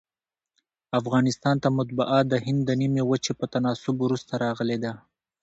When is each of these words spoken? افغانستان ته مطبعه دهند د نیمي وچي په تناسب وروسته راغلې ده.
افغانستان 0.99 1.55
ته 1.63 1.67
مطبعه 1.77 2.17
دهند 2.31 2.59
د 2.65 2.69
نیمي 2.81 3.03
وچي 3.05 3.33
په 3.39 3.45
تناسب 3.53 3.95
وروسته 4.01 4.33
راغلې 4.43 4.77
ده. 4.83 4.93